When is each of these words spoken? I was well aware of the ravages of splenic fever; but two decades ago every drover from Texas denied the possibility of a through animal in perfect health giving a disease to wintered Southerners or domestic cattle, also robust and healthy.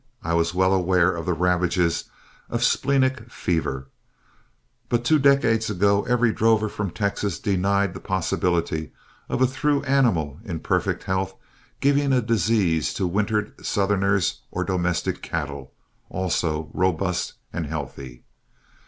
I 0.23 0.33
was 0.33 0.51
well 0.55 0.73
aware 0.73 1.15
of 1.15 1.27
the 1.27 1.33
ravages 1.33 2.05
of 2.49 2.63
splenic 2.63 3.29
fever; 3.29 3.87
but 4.89 5.05
two 5.05 5.19
decades 5.19 5.69
ago 5.69 6.05
every 6.05 6.33
drover 6.33 6.69
from 6.69 6.89
Texas 6.89 7.37
denied 7.37 7.93
the 7.93 7.99
possibility 7.99 8.93
of 9.29 9.43
a 9.43 9.45
through 9.45 9.83
animal 9.83 10.39
in 10.43 10.59
perfect 10.61 11.03
health 11.03 11.35
giving 11.81 12.13
a 12.13 12.19
disease 12.19 12.95
to 12.95 13.05
wintered 13.05 13.63
Southerners 13.63 14.41
or 14.49 14.63
domestic 14.63 15.21
cattle, 15.21 15.71
also 16.09 16.71
robust 16.73 17.33
and 17.53 17.67
healthy. 17.67 18.23